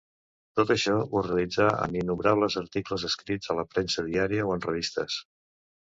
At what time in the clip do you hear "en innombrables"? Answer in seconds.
1.85-2.57